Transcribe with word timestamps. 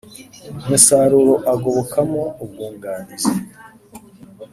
umusaruro 0.61 1.33
agobokamo 1.53 2.23
ubwunganizi 2.43 3.31